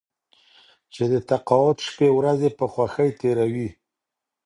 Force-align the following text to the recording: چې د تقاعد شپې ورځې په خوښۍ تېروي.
چې 0.93 1.03
د 1.11 1.13
تقاعد 1.29 1.77
شپې 1.87 2.09
ورځې 2.17 2.49
په 2.57 2.65
خوښۍ 2.73 3.09
تېروي. 3.19 3.69